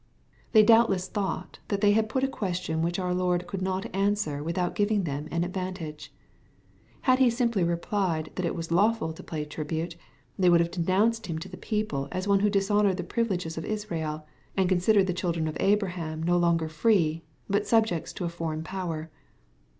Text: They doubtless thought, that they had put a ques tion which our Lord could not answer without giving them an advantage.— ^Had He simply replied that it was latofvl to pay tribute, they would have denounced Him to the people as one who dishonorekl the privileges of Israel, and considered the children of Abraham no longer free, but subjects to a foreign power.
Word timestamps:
They 0.53 0.63
doubtless 0.63 1.07
thought, 1.07 1.59
that 1.67 1.81
they 1.81 1.91
had 1.91 2.09
put 2.09 2.23
a 2.23 2.27
ques 2.27 2.57
tion 2.57 2.81
which 2.81 2.97
our 2.97 3.13
Lord 3.13 3.45
could 3.45 3.61
not 3.61 3.85
answer 3.95 4.41
without 4.41 4.73
giving 4.73 5.03
them 5.03 5.27
an 5.29 5.43
advantage.— 5.43 6.11
^Had 7.05 7.19
He 7.19 7.29
simply 7.29 7.63
replied 7.63 8.31
that 8.33 8.43
it 8.43 8.55
was 8.55 8.69
latofvl 8.69 9.15
to 9.15 9.21
pay 9.23 9.45
tribute, 9.45 9.95
they 10.39 10.49
would 10.49 10.59
have 10.59 10.71
denounced 10.71 11.27
Him 11.27 11.37
to 11.37 11.49
the 11.49 11.55
people 11.55 12.07
as 12.11 12.27
one 12.27 12.39
who 12.39 12.49
dishonorekl 12.49 12.97
the 12.97 13.03
privileges 13.03 13.59
of 13.59 13.63
Israel, 13.65 14.25
and 14.57 14.67
considered 14.67 15.05
the 15.05 15.13
children 15.13 15.47
of 15.47 15.55
Abraham 15.59 16.23
no 16.23 16.35
longer 16.35 16.67
free, 16.67 17.21
but 17.47 17.67
subjects 17.67 18.11
to 18.13 18.25
a 18.25 18.29
foreign 18.29 18.63
power. 18.63 19.11